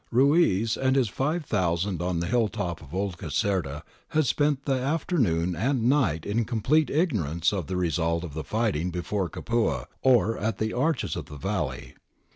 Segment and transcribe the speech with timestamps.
[0.09, 4.73] Ruiz and his five thousand on the hill top of Old Caserta had spent the
[4.73, 9.85] afternoon and night in complete ignorance of the re sult of the fighting before Capua
[10.01, 11.93] or at the Arches of the Valley.